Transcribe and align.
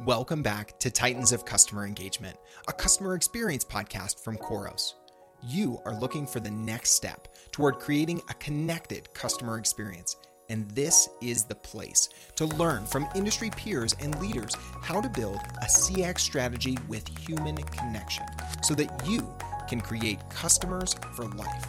Welcome 0.00 0.42
back 0.42 0.78
to 0.80 0.90
Titans 0.90 1.32
of 1.32 1.44
Customer 1.44 1.86
Engagement, 1.86 2.36
a 2.66 2.72
customer 2.72 3.14
experience 3.14 3.64
podcast 3.64 4.24
from 4.24 4.36
Khoros. 4.36 4.94
You 5.42 5.80
are 5.84 6.00
looking 6.00 6.26
for 6.26 6.40
the 6.40 6.50
next 6.50 6.92
step 6.92 7.28
toward 7.52 7.78
creating 7.78 8.20
a 8.28 8.34
connected 8.34 9.12
customer 9.12 9.58
experience, 9.58 10.16
and 10.48 10.68
this 10.72 11.08
is 11.20 11.44
the 11.44 11.54
place 11.54 12.08
to 12.36 12.46
learn 12.46 12.84
from 12.86 13.06
industry 13.14 13.50
peers 13.50 13.94
and 14.00 14.18
leaders 14.20 14.56
how 14.80 15.00
to 15.00 15.08
build 15.10 15.38
a 15.60 15.66
CX 15.66 16.20
strategy 16.20 16.76
with 16.88 17.06
human 17.18 17.56
connection 17.56 18.24
so 18.62 18.74
that 18.74 19.06
you 19.06 19.32
can 19.68 19.80
create 19.80 20.18
customers 20.30 20.94
for 21.14 21.26
life. 21.28 21.66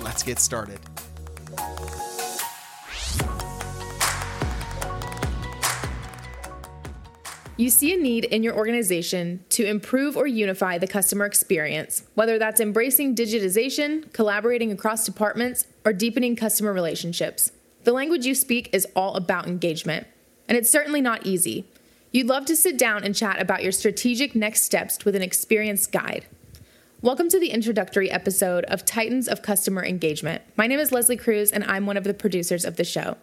Let's 0.00 0.22
get 0.22 0.38
started. 0.38 0.78
You 7.56 7.70
see 7.70 7.94
a 7.94 7.96
need 7.96 8.24
in 8.24 8.42
your 8.42 8.56
organization 8.56 9.44
to 9.50 9.64
improve 9.64 10.16
or 10.16 10.26
unify 10.26 10.76
the 10.76 10.88
customer 10.88 11.24
experience, 11.24 12.02
whether 12.14 12.36
that's 12.36 12.60
embracing 12.60 13.14
digitization, 13.14 14.12
collaborating 14.12 14.72
across 14.72 15.06
departments, 15.06 15.68
or 15.84 15.92
deepening 15.92 16.34
customer 16.34 16.72
relationships. 16.72 17.52
The 17.84 17.92
language 17.92 18.26
you 18.26 18.34
speak 18.34 18.70
is 18.72 18.88
all 18.96 19.14
about 19.14 19.46
engagement, 19.46 20.08
and 20.48 20.58
it's 20.58 20.70
certainly 20.70 21.00
not 21.00 21.26
easy. 21.26 21.64
You'd 22.10 22.26
love 22.26 22.44
to 22.46 22.56
sit 22.56 22.76
down 22.76 23.04
and 23.04 23.14
chat 23.14 23.40
about 23.40 23.62
your 23.62 23.72
strategic 23.72 24.34
next 24.34 24.62
steps 24.62 25.04
with 25.04 25.14
an 25.14 25.22
experienced 25.22 25.92
guide. 25.92 26.26
Welcome 27.04 27.28
to 27.28 27.38
the 27.38 27.50
introductory 27.50 28.10
episode 28.10 28.64
of 28.64 28.86
Titans 28.86 29.28
of 29.28 29.42
Customer 29.42 29.84
Engagement. 29.84 30.40
My 30.56 30.66
name 30.66 30.78
is 30.78 30.90
Leslie 30.90 31.18
Cruz, 31.18 31.52
and 31.52 31.62
I'm 31.64 31.84
one 31.84 31.98
of 31.98 32.04
the 32.04 32.14
producers 32.14 32.64
of 32.64 32.76
the 32.76 32.84
show. 32.84 33.18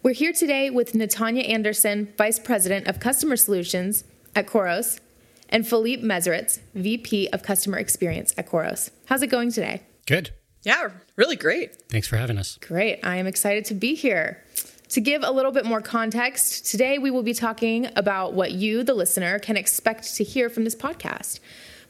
We're 0.00 0.14
here 0.14 0.32
today 0.32 0.70
with 0.70 0.92
Natanya 0.92 1.48
Anderson, 1.48 2.14
Vice 2.16 2.38
President 2.38 2.86
of 2.86 3.00
Customer 3.00 3.34
Solutions 3.34 4.04
at 4.36 4.46
Khoros, 4.46 5.00
and 5.48 5.66
Philippe 5.66 6.04
Meseritz, 6.04 6.60
VP 6.74 7.28
of 7.30 7.42
Customer 7.42 7.78
Experience 7.78 8.32
at 8.38 8.48
Khoros. 8.48 8.90
How's 9.06 9.22
it 9.22 9.26
going 9.26 9.50
today? 9.50 9.82
Good. 10.06 10.30
Yeah, 10.62 10.90
really 11.16 11.34
great. 11.34 11.82
Thanks 11.90 12.06
for 12.06 12.18
having 12.18 12.38
us. 12.38 12.58
Great. 12.60 13.00
I 13.04 13.16
am 13.16 13.26
excited 13.26 13.64
to 13.64 13.74
be 13.74 13.96
here. 13.96 14.44
To 14.90 15.00
give 15.00 15.24
a 15.24 15.32
little 15.32 15.50
bit 15.50 15.66
more 15.66 15.80
context, 15.80 16.66
today 16.66 16.98
we 16.98 17.10
will 17.10 17.24
be 17.24 17.34
talking 17.34 17.88
about 17.96 18.34
what 18.34 18.52
you, 18.52 18.84
the 18.84 18.94
listener, 18.94 19.40
can 19.40 19.56
expect 19.56 20.14
to 20.14 20.22
hear 20.22 20.48
from 20.48 20.62
this 20.62 20.76
podcast. 20.76 21.40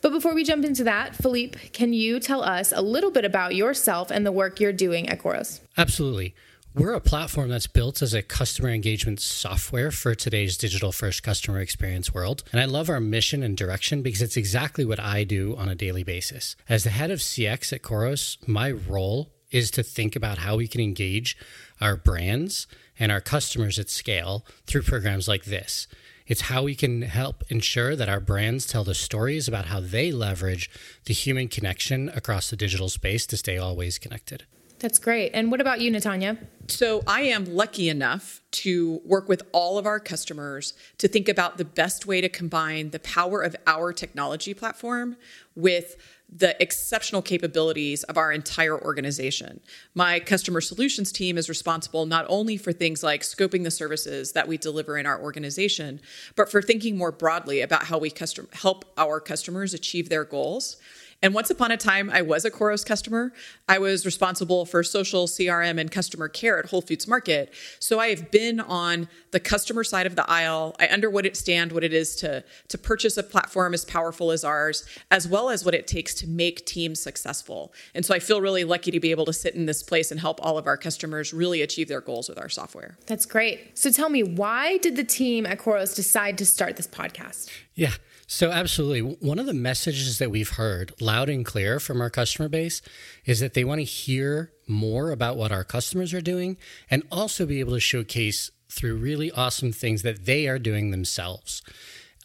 But 0.07 0.13
before 0.13 0.37
we 0.37 0.45
jump 0.45 0.65
into 0.65 0.85
that, 0.85 1.17
Philippe, 1.17 1.59
can 1.71 1.93
you 1.93 2.21
tell 2.21 2.41
us 2.41 2.73
a 2.73 2.81
little 2.81 3.11
bit 3.11 3.25
about 3.25 3.57
yourself 3.57 4.13
and 4.13 4.25
the 4.25 4.31
work 4.31 4.61
you're 4.61 4.73
doing 4.73 5.09
at 5.09 5.19
Khoros? 5.19 5.59
Absolutely. 5.77 6.33
We're 6.77 6.93
a 6.93 7.01
platform 7.01 7.49
that's 7.49 7.67
built 7.67 8.01
as 8.03 8.15
a 8.15 8.23
customer 8.23 8.69
engagement 8.69 9.19
software 9.19 9.91
for 9.91 10.15
today's 10.15 10.57
digital 10.57 10.93
first 10.93 11.25
customer 11.25 11.59
experience 11.59 12.15
world. 12.15 12.45
And 12.53 12.61
I 12.61 12.67
love 12.67 12.89
our 12.89 13.01
mission 13.01 13.43
and 13.43 13.57
direction 13.57 14.03
because 14.03 14.23
it's 14.23 14.37
exactly 14.37 14.85
what 14.85 15.01
I 15.01 15.25
do 15.25 15.57
on 15.57 15.69
a 15.69 15.75
daily 15.75 16.05
basis. 16.05 16.55
As 16.69 16.85
the 16.85 16.91
head 16.91 17.11
of 17.11 17.19
CX 17.19 17.73
at 17.73 17.83
Khoros, 17.83 18.37
my 18.47 18.71
role 18.71 19.33
is 19.51 19.73
to 19.73 19.83
think 19.83 20.15
about 20.15 20.39
how 20.39 20.55
we 20.55 20.69
can 20.69 20.81
engage 20.81 21.37
our 21.81 21.97
brands 21.97 22.69
and 22.97 23.11
our 23.11 23.21
customers 23.21 23.77
at 23.77 23.91
scale 23.91 24.47
through 24.69 24.83
programs 24.83 25.27
like 25.27 25.47
this. 25.47 25.89
It's 26.27 26.43
how 26.43 26.65
we 26.65 26.75
can 26.75 27.03
help 27.03 27.45
ensure 27.49 27.95
that 27.95 28.09
our 28.09 28.21
brands 28.21 28.67
tell 28.67 28.85
the 28.85 28.95
stories 28.95 29.47
about 29.47 29.67
how 29.67 29.81
they 29.81 30.11
leverage 30.11 30.69
the 31.05 31.15
human 31.15 31.49
connection 31.49 32.09
across 32.11 32.51
the 32.51 32.57
digital 32.57 32.89
space 32.89 33.27
to 33.27 33.37
stay 33.37 33.59
always 33.59 33.99
connected. 33.99 34.45
That's 34.79 34.99
great. 34.99 35.31
And 35.33 35.51
what 35.51 35.61
about 35.61 35.81
you, 35.81 35.91
Natanya? 35.91 36.37
So, 36.69 37.03
I 37.07 37.23
am 37.23 37.45
lucky 37.47 37.89
enough 37.89 38.43
to 38.51 39.01
work 39.05 39.29
with 39.29 39.43
all 39.53 39.79
of 39.79 39.87
our 39.87 39.99
customers 39.99 40.75
to 40.99 41.09
think 41.09 41.29
about 41.29 41.57
the 41.57 41.65
best 41.65 42.07
way 42.07 42.21
to 42.21 42.29
combine 42.29 42.91
the 42.91 42.99
power 42.99 43.41
of 43.41 43.57
our 43.67 43.93
technology 43.93 44.53
platform 44.53 45.17
with 45.55 45.97
the 46.35 46.61
exceptional 46.61 47.23
capabilities 47.23 48.03
of 48.05 48.19
our 48.19 48.33
entire 48.33 48.81
organization. 48.81 49.61
My 49.95 50.19
customer 50.19 50.61
solutions 50.61 51.13
team 51.13 51.39
is 51.39 51.49
responsible 51.49 52.05
not 52.05 52.27
only 52.29 52.57
for 52.57 52.73
things 52.73 53.03
like 53.03 53.23
scoping 53.23 53.63
the 53.63 53.71
services 53.71 54.33
that 54.33 54.49
we 54.49 54.59
deliver 54.59 54.99
in 54.99 55.07
our 55.07 55.21
organization, 55.21 56.01
but 56.35 56.51
for 56.51 56.61
thinking 56.61 56.97
more 56.97 57.13
broadly 57.13 57.61
about 57.61 57.85
how 57.85 57.99
we 57.99 58.11
custom- 58.11 58.49
help 58.53 58.85
our 58.99 59.21
customers 59.21 59.73
achieve 59.73 60.09
their 60.09 60.25
goals. 60.25 60.77
And 61.23 61.35
once 61.35 61.51
upon 61.51 61.71
a 61.71 61.77
time, 61.77 62.11
I 62.11 62.23
was 62.23 62.45
a 62.45 62.51
Khoros 62.51 62.85
customer. 62.85 63.33
I 63.69 63.79
was 63.79 64.05
responsible 64.05 64.67
for 64.67 64.83
social 64.83 65.27
CRM 65.27 65.81
and 65.81 65.91
customer 65.91 66.29
care 66.29 66.59
at 66.59 66.67
Whole 66.67 66.83
Foods 66.83 67.09
Market. 67.09 67.53
So 67.79 67.99
I 67.99 68.09
have 68.09 68.31
been 68.31 68.61
on 68.61 69.09
the 69.31 69.41
customer 69.41 69.83
side 69.83 70.07
of 70.07 70.15
the 70.15 70.29
aisle. 70.31 70.77
I 70.79 70.87
understand 70.87 71.73
what 71.73 71.85
it 71.85 71.93
is 71.93 72.17
to, 72.17 72.45
to 72.69 72.79
purchase 72.79 73.17
a 73.17 73.23
platform 73.23 73.75
as 73.75 73.85
powerful 73.85 74.31
as 74.31 74.45
ours, 74.45 74.87
as 75.11 75.27
well 75.27 75.51
as 75.51 75.65
what 75.65 75.75
it 75.75 75.87
takes 75.87 76.15
to 76.15 76.29
make 76.29 76.67
teams 76.67 77.01
successful. 77.01 77.73
And 77.95 78.05
so 78.05 78.15
I 78.15 78.19
feel 78.19 78.41
really 78.41 78.65
lucky 78.65 78.91
to 78.91 79.01
be 79.01 79.11
able 79.11 79.25
to 79.25 79.33
sit 79.33 79.55
in 79.55 79.67
this 79.67 79.83
place 79.83 80.11
and 80.11 80.21
help 80.21 80.45
all 80.45 80.59
of 80.59 80.67
our 80.67 80.77
customers 80.77 81.33
really 81.33 81.63
achieve 81.63 81.89
their 81.89 82.01
goals 82.01 82.29
with 82.29 82.39
our 82.39 82.49
software. 82.49 82.99
That's 83.07 83.27
great. 83.27 83.77
So 83.79 83.91
tell 83.91 84.09
me, 84.09 84.23
why 84.23 84.79
did 84.79 84.97
the 84.97 85.05
team 85.05 85.47
at 85.47 85.59
Khoros 85.59 85.95
decide 85.95 86.39
to 86.39 86.47
start 86.47 86.77
this 86.77 86.87
podcast? 86.87 87.51
Yeah. 87.75 87.95
So, 88.29 88.51
absolutely. 88.51 89.01
One 89.01 89.39
of 89.39 89.47
the 89.47 89.55
messages 89.55 90.19
that 90.19 90.33
we've 90.33 90.51
heard 90.51 90.93
loud 91.01 91.29
and 91.29 91.47
clear 91.47 91.79
from 91.79 92.01
our 92.01 92.11
customer 92.11 92.49
base 92.49 92.83
is 93.25 93.39
that 93.39 93.55
they 93.55 93.63
want 93.63 93.79
to 93.79 93.85
hear 93.85 94.53
more 94.67 95.13
about 95.13 95.37
what 95.37 95.53
our 95.53 95.63
customers 95.63 96.13
are 96.13 96.21
doing 96.21 96.57
and 96.91 97.05
also 97.13 97.47
be 97.47 97.61
able 97.61 97.75
to 97.75 97.81
showcase 97.81 98.51
through 98.69 98.97
really 98.97 99.31
awesome 99.31 99.71
things 99.71 100.03
that 100.03 100.27
they 100.27 100.49
are 100.49 100.59
doing 100.59 100.91
themselves. 100.91 101.63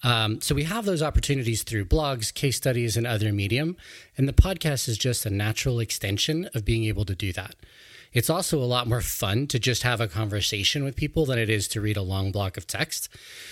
Um, 0.03 0.41
so, 0.41 0.55
we 0.55 0.63
have 0.63 0.85
those 0.85 1.03
opportunities 1.03 1.61
through 1.61 1.85
blogs, 1.85 2.33
case 2.33 2.57
studies, 2.57 2.97
and 2.97 3.05
other 3.05 3.31
medium. 3.31 3.77
And 4.17 4.27
the 4.27 4.33
podcast 4.33 4.89
is 4.89 4.97
just 4.97 5.27
a 5.27 5.29
natural 5.29 5.79
extension 5.79 6.49
of 6.55 6.65
being 6.65 6.85
able 6.85 7.05
to 7.05 7.13
do 7.13 7.31
that. 7.33 7.55
It's 8.13 8.29
also 8.29 8.61
a 8.61 8.65
lot 8.65 8.87
more 8.87 8.99
fun 8.99 9.47
to 9.47 9.59
just 9.59 9.83
have 9.83 10.01
a 10.01 10.07
conversation 10.07 10.83
with 10.83 10.97
people 10.97 11.25
than 11.25 11.39
it 11.39 11.49
is 11.49 11.67
to 11.69 11.79
read 11.79 11.95
a 11.95 12.01
long 12.01 12.33
block 12.33 12.57
of 12.57 12.67
text. 12.67 13.07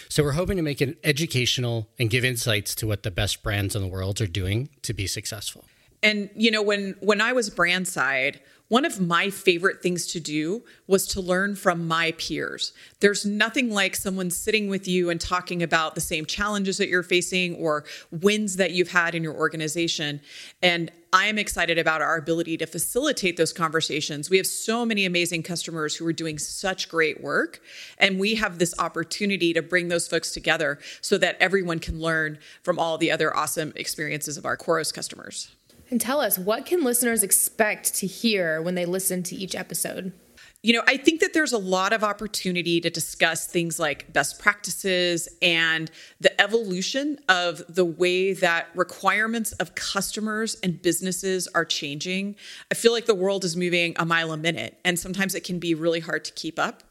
So 0.09 0.21
we're 0.21 0.33
hoping 0.33 0.57
to 0.57 0.63
make 0.63 0.81
it 0.81 0.97
educational 1.01 1.87
and 1.97 2.09
give 2.09 2.25
insights 2.25 2.75
to 2.75 2.87
what 2.87 3.03
the 3.03 3.11
best 3.11 3.41
brands 3.41 3.73
in 3.73 3.81
the 3.81 3.87
world 3.87 4.19
are 4.19 4.27
doing 4.27 4.67
to 4.81 4.93
be 4.93 5.07
successful. 5.07 5.63
And 6.01 6.29
you 6.35 6.51
know, 6.51 6.61
when 6.61 6.95
when 6.99 7.21
I 7.21 7.33
was 7.33 7.49
brand 7.49 7.87
side, 7.87 8.39
one 8.69 8.85
of 8.85 9.01
my 9.01 9.31
favorite 9.31 9.81
things 9.81 10.05
to 10.07 10.19
do 10.19 10.63
was 10.85 11.07
to 11.07 11.21
learn 11.21 11.55
from 11.55 11.87
my 11.87 12.11
peers. 12.13 12.71
There's 12.99 13.25
nothing 13.25 13.71
like 13.71 13.95
someone 13.95 14.29
sitting 14.29 14.69
with 14.69 14.87
you 14.87 15.09
and 15.09 15.19
talking 15.19 15.63
about 15.63 15.95
the 15.95 16.01
same 16.01 16.25
challenges 16.25 16.77
that 16.77 16.87
you're 16.87 17.01
facing 17.01 17.55
or 17.55 17.83
wins 18.11 18.57
that 18.57 18.71
you've 18.71 18.91
had 18.91 19.15
in 19.15 19.23
your 19.23 19.33
organization. 19.33 20.21
And 20.61 20.91
I'm 21.11 21.39
excited 21.39 21.79
about 21.79 22.03
our 22.03 22.17
ability 22.17 22.57
to 22.57 22.67
facilitate 22.67 23.37
those 23.37 23.51
conversations. 23.51 24.29
We 24.29 24.37
have 24.37 24.45
so 24.45 24.85
many 24.85 25.03
amazing 25.03 25.41
customers 25.41 25.95
who 25.95 26.05
are 26.05 26.13
doing 26.13 26.37
such 26.37 26.89
great 26.89 27.23
work, 27.23 27.61
and 27.97 28.19
we 28.19 28.35
have 28.35 28.59
this 28.59 28.75
opportunity 28.77 29.51
to 29.53 29.63
bring 29.63 29.87
those 29.87 30.07
folks 30.07 30.31
together 30.31 30.77
so 31.01 31.17
that 31.17 31.37
everyone 31.39 31.79
can 31.79 31.99
learn 31.99 32.37
from 32.61 32.77
all 32.77 32.99
the 32.99 33.09
other 33.09 33.35
awesome 33.35 33.73
experiences 33.75 34.37
of 34.37 34.45
our 34.45 34.55
Khoros 34.55 34.93
customers. 34.93 35.49
And 35.89 35.99
tell 35.99 36.21
us, 36.21 36.37
what 36.37 36.65
can 36.65 36.83
listeners 36.83 37.23
expect 37.23 37.95
to 37.95 38.07
hear 38.07 38.61
when 38.61 38.75
they 38.75 38.85
listen 38.85 39.23
to 39.23 39.35
each 39.35 39.55
episode? 39.55 40.13
You 40.61 40.73
know, 40.73 40.83
I 40.87 40.97
think 40.97 41.21
that 41.21 41.33
there's 41.33 41.53
a 41.53 41.57
lot 41.57 41.93
of 41.93 42.03
opportunity 42.03 42.81
to 42.81 42.89
discuss 42.89 43.47
things 43.47 43.79
like 43.79 44.11
best 44.11 44.39
practices 44.39 45.29
and 45.41 45.89
the 46.19 46.39
evolution 46.39 47.17
of 47.29 47.63
the 47.73 47.85
way 47.85 48.33
that 48.33 48.67
requirements 48.75 49.53
of 49.53 49.73
customers 49.75 50.57
and 50.61 50.81
businesses 50.81 51.47
are 51.55 51.63
changing. 51.63 52.35
I 52.69 52.75
feel 52.75 52.91
like 52.91 53.05
the 53.05 53.15
world 53.15 53.45
is 53.45 53.55
moving 53.55 53.95
a 53.97 54.05
mile 54.05 54.33
a 54.33 54.37
minute, 54.37 54.77
and 54.83 54.99
sometimes 54.99 55.33
it 55.33 55.45
can 55.45 55.59
be 55.59 55.75
really 55.75 56.01
hard 56.01 56.25
to 56.25 56.33
keep 56.33 56.59
up. 56.59 56.83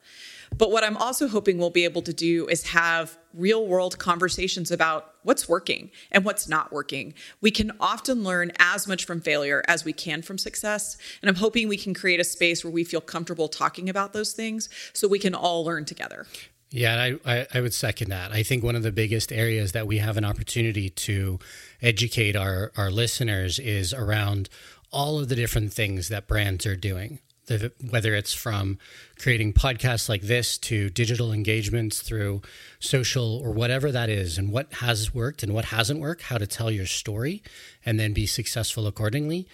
But 0.56 0.70
what 0.70 0.84
I'm 0.84 0.97
also 0.97 1.28
hoping 1.28 1.59
we'll 1.59 1.70
be 1.70 1.84
able 1.84 2.03
to 2.03 2.12
do 2.12 2.47
is 2.48 2.69
have 2.69 3.19
real 3.34 3.66
world 3.66 3.98
conversations 3.98 4.70
about 4.70 5.15
what's 5.22 5.48
working 5.48 5.91
and 6.10 6.24
what's 6.24 6.48
not 6.48 6.72
working. 6.72 7.15
We 7.41 7.50
can 7.50 7.72
often 7.80 8.24
learn 8.24 8.53
as 8.59 8.89
much 8.89 9.04
from 9.04 9.21
failure 9.21 9.62
as 9.68 9.84
we 9.84 9.92
can 9.92 10.22
from 10.22 10.39
success. 10.39 10.97
And 11.22 11.28
I'm 11.28 11.36
hoping 11.36 11.68
we 11.68 11.77
can 11.77 11.95
create 11.95 12.21
a 12.21 12.24
space 12.24 12.65
where 12.65 12.72
we 12.72 12.84
feel 12.84 13.00
comfortable 13.00 13.48
talking 13.48 13.89
about 13.89 14.12
those 14.12 14.33
things 14.33 14.68
so 14.92 15.06
we 15.06 15.18
can 15.18 15.34
all 15.34 15.65
learn 15.65 15.84
together. 15.84 16.27
Yeah, 16.71 17.16
I, 17.24 17.47
I 17.54 17.60
would 17.60 17.72
second 17.72 18.10
that. 18.10 18.33
I 18.33 18.42
think 18.42 18.62
one 18.62 18.77
of 18.77 18.83
the 18.83 18.92
biggest 18.92 19.33
areas 19.33 19.72
that 19.72 19.86
we 19.86 19.98
have 19.98 20.18
an 20.18 20.24
opportunity 20.24 20.91
to 20.91 21.39
educate 21.80 22.36
our, 22.36 22.72
our 22.77 22.91
listeners 22.91 23.59
is 23.59 23.94
around 23.94 24.51
all 24.91 25.18
of 25.18 25.28
the 25.28 25.34
different 25.34 25.72
things 25.72 26.09
that 26.09 26.27
brands 26.27 26.66
are 26.66 26.77
doing 26.77 27.21
the, 27.48 27.72
whether 27.91 28.15
it's 28.15 28.33
from 28.33 28.78
creating 29.18 29.53
podcasts 29.53 30.09
like 30.09 30.22
this 30.22 30.56
to 30.59 30.91
digital 30.91 31.33
engagements 31.33 32.00
through 32.00 32.42
social 32.78 33.39
or 33.39 33.50
whatever 33.50 33.91
that 33.91 34.09
is, 34.09 34.39
and 34.39 34.53
what 34.53 34.72
has 34.74 35.12
worked 35.12 35.42
and 35.42 35.53
what 35.53 35.66
hasn't 35.66 36.00
worked, 36.00 36.22
how 36.22 36.39
to 36.39 36.47
tell 36.47 36.71
your 36.71 36.86
story 36.86 37.42
and 37.84 37.98
then 37.98 38.12
be 38.12 38.27
successful 38.27 38.86
accordingly. 38.86 39.48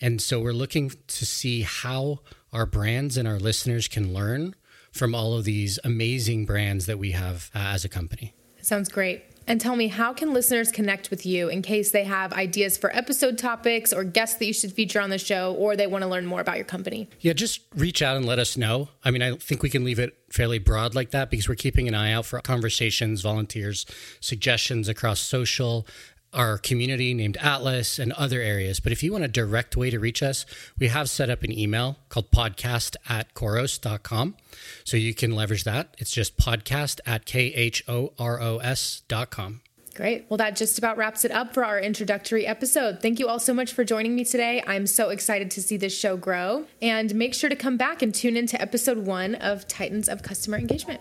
And 0.00 0.22
so 0.22 0.40
we're 0.40 0.52
looking 0.52 0.90
to 0.90 1.26
see 1.26 1.62
how 1.62 2.20
our 2.52 2.66
brands 2.66 3.16
and 3.16 3.26
our 3.26 3.38
listeners 3.38 3.88
can 3.88 4.14
learn 4.14 4.54
from 4.92 5.14
all 5.14 5.34
of 5.34 5.44
these 5.44 5.78
amazing 5.84 6.46
brands 6.46 6.86
that 6.86 6.98
we 6.98 7.10
have 7.10 7.50
uh, 7.54 7.58
as 7.58 7.84
a 7.84 7.88
company. 7.88 8.34
Sounds 8.62 8.88
great. 8.88 9.24
And 9.48 9.58
tell 9.58 9.76
me, 9.76 9.88
how 9.88 10.12
can 10.12 10.34
listeners 10.34 10.70
connect 10.70 11.08
with 11.08 11.24
you 11.24 11.48
in 11.48 11.62
case 11.62 11.90
they 11.90 12.04
have 12.04 12.34
ideas 12.34 12.76
for 12.76 12.94
episode 12.94 13.38
topics 13.38 13.94
or 13.94 14.04
guests 14.04 14.36
that 14.36 14.44
you 14.44 14.52
should 14.52 14.74
feature 14.74 15.00
on 15.00 15.08
the 15.08 15.16
show, 15.16 15.54
or 15.54 15.74
they 15.74 15.86
want 15.86 16.02
to 16.02 16.08
learn 16.08 16.26
more 16.26 16.42
about 16.42 16.56
your 16.56 16.66
company? 16.66 17.08
Yeah, 17.20 17.32
just 17.32 17.62
reach 17.74 18.02
out 18.02 18.18
and 18.18 18.26
let 18.26 18.38
us 18.38 18.58
know. 18.58 18.90
I 19.02 19.10
mean, 19.10 19.22
I 19.22 19.36
think 19.36 19.62
we 19.62 19.70
can 19.70 19.84
leave 19.84 19.98
it 19.98 20.18
fairly 20.28 20.58
broad 20.58 20.94
like 20.94 21.12
that 21.12 21.30
because 21.30 21.48
we're 21.48 21.54
keeping 21.54 21.88
an 21.88 21.94
eye 21.94 22.12
out 22.12 22.26
for 22.26 22.38
conversations, 22.42 23.22
volunteers, 23.22 23.86
suggestions 24.20 24.86
across 24.86 25.18
social, 25.18 25.86
our 26.32 26.58
community 26.58 27.14
named 27.14 27.36
Atlas 27.38 27.98
and 27.98 28.12
other 28.12 28.40
areas. 28.40 28.80
But 28.80 28.92
if 28.92 29.02
you 29.02 29.12
want 29.12 29.24
a 29.24 29.28
direct 29.28 29.76
way 29.76 29.90
to 29.90 29.98
reach 29.98 30.22
us, 30.22 30.46
we 30.78 30.88
have 30.88 31.10
set 31.10 31.30
up 31.30 31.42
an 31.42 31.56
email 31.56 31.98
called 32.08 32.30
podcast 32.30 32.96
at 33.08 33.34
khoros.com. 33.34 34.36
So 34.84 34.96
you 34.96 35.14
can 35.14 35.32
leverage 35.32 35.64
that. 35.64 35.94
It's 35.98 36.10
just 36.10 36.36
podcast 36.36 37.00
at 37.06 37.24
K 37.24 37.46
H 37.54 37.82
O 37.88 38.12
R 38.18 38.40
O 38.40 38.58
S 38.58 39.02
dot 39.08 39.30
com. 39.30 39.60
Great. 39.94 40.26
Well, 40.28 40.36
that 40.36 40.54
just 40.54 40.78
about 40.78 40.96
wraps 40.96 41.24
it 41.24 41.32
up 41.32 41.52
for 41.52 41.64
our 41.64 41.80
introductory 41.80 42.46
episode. 42.46 43.02
Thank 43.02 43.18
you 43.18 43.26
all 43.26 43.40
so 43.40 43.52
much 43.52 43.72
for 43.72 43.82
joining 43.82 44.14
me 44.14 44.24
today. 44.24 44.62
I'm 44.64 44.86
so 44.86 45.08
excited 45.08 45.50
to 45.50 45.62
see 45.62 45.76
this 45.76 45.96
show 45.96 46.16
grow. 46.16 46.66
And 46.80 47.12
make 47.16 47.34
sure 47.34 47.50
to 47.50 47.56
come 47.56 47.76
back 47.76 48.00
and 48.00 48.14
tune 48.14 48.36
into 48.36 48.60
episode 48.62 48.98
one 48.98 49.34
of 49.34 49.66
Titans 49.66 50.08
of 50.08 50.22
Customer 50.22 50.56
Engagement. 50.56 51.00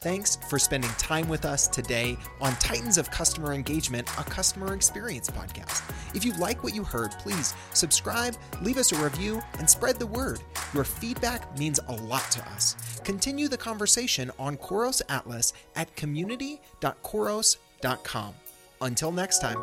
Thanks 0.00 0.36
for 0.48 0.58
spending 0.58 0.90
time 0.98 1.28
with 1.28 1.44
us 1.46 1.68
today 1.68 2.18
on 2.40 2.52
Titans 2.56 2.98
of 2.98 3.10
Customer 3.10 3.54
Engagement, 3.54 4.06
a 4.18 4.24
customer 4.24 4.74
experience 4.74 5.30
podcast. 5.30 5.82
If 6.14 6.22
you 6.24 6.34
like 6.34 6.62
what 6.62 6.74
you 6.74 6.84
heard, 6.84 7.12
please 7.12 7.54
subscribe, 7.72 8.36
leave 8.60 8.76
us 8.76 8.92
a 8.92 9.02
review, 9.02 9.40
and 9.58 9.68
spread 9.68 9.98
the 9.98 10.06
word. 10.06 10.40
Your 10.74 10.84
feedback 10.84 11.58
means 11.58 11.80
a 11.88 11.92
lot 11.92 12.30
to 12.32 12.46
us. 12.50 12.76
Continue 13.04 13.48
the 13.48 13.56
conversation 13.56 14.30
on 14.38 14.58
Khoros 14.58 15.00
Atlas 15.08 15.54
at 15.76 15.96
community.khoros.com. 15.96 18.34
Until 18.82 19.12
next 19.12 19.38
time. 19.38 19.56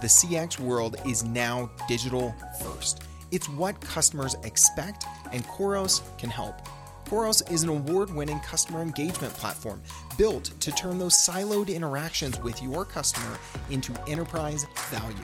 The 0.00 0.08
CX 0.08 0.58
world 0.58 0.96
is 1.06 1.22
now 1.24 1.70
digital 1.88 2.34
first. 2.62 3.02
It's 3.30 3.48
what 3.48 3.80
customers 3.80 4.36
expect, 4.44 5.04
and 5.32 5.44
Khoros 5.46 6.02
can 6.18 6.30
help. 6.30 6.60
Khoros 7.06 7.48
is 7.52 7.62
an 7.62 7.68
award 7.68 8.12
winning 8.14 8.40
customer 8.40 8.82
engagement 8.82 9.32
platform 9.34 9.80
built 10.18 10.44
to 10.60 10.72
turn 10.72 10.98
those 10.98 11.14
siloed 11.14 11.72
interactions 11.72 12.40
with 12.40 12.60
your 12.62 12.84
customer 12.84 13.38
into 13.70 13.92
enterprise 14.08 14.66
value. 14.90 15.16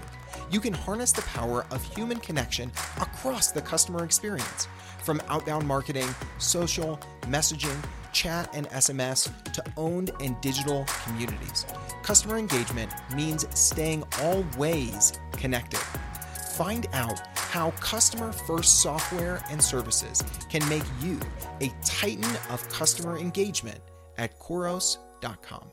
You 0.50 0.60
can 0.60 0.74
harness 0.74 1.12
the 1.12 1.22
power 1.22 1.64
of 1.70 1.82
human 1.82 2.18
connection 2.18 2.70
across 3.00 3.52
the 3.52 3.62
customer 3.62 4.04
experience, 4.04 4.68
from 5.02 5.20
outbound 5.28 5.66
marketing, 5.66 6.08
social, 6.38 7.00
messaging, 7.22 7.76
chat, 8.12 8.48
and 8.54 8.68
SMS 8.68 9.30
to 9.52 9.64
owned 9.76 10.12
and 10.20 10.40
digital 10.40 10.84
communities. 11.04 11.66
Customer 12.02 12.36
engagement 12.36 12.92
means 13.14 13.46
staying 13.58 14.04
always 14.20 15.12
connected. 15.32 15.80
Find 16.62 16.86
out 16.92 17.18
how 17.34 17.72
customer 17.80 18.30
first 18.30 18.82
software 18.82 19.42
and 19.50 19.60
services 19.60 20.22
can 20.48 20.66
make 20.68 20.84
you 21.00 21.18
a 21.60 21.72
titan 21.84 22.36
of 22.50 22.68
customer 22.68 23.18
engagement 23.18 23.80
at 24.16 24.38
khoros.com. 24.38 25.72